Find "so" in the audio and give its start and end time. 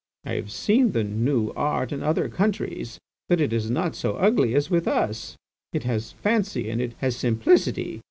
3.95-4.15